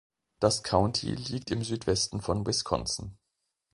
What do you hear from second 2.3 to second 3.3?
Wisconsin.